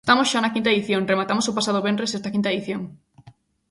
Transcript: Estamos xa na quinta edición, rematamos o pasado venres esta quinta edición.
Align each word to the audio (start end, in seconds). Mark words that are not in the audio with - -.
Estamos 0.03 0.27
xa 0.31 0.39
na 0.41 0.53
quinta 0.53 0.73
edición, 0.75 1.09
rematamos 1.11 1.49
o 1.51 1.55
pasado 1.57 1.85
venres 1.87 2.11
esta 2.17 2.33
quinta 2.33 2.53
edición. 2.53 2.81